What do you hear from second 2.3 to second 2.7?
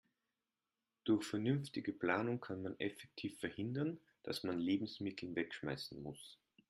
kann